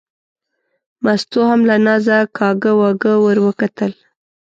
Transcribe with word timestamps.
مستو 1.03 1.41
هم 1.49 1.59
له 1.69 1.75
نازه 1.85 2.17
کاږه 2.37 2.71
واږه 2.79 3.13
ور 3.23 3.37
وکتل. 3.47 3.91